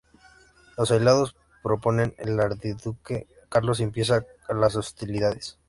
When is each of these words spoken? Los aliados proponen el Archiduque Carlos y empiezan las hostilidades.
Los 0.79 0.89
aliados 0.89 1.35
proponen 1.61 2.15
el 2.17 2.39
Archiduque 2.39 3.27
Carlos 3.49 3.79
y 3.79 3.83
empiezan 3.83 4.25
las 4.49 4.75
hostilidades. 4.75 5.59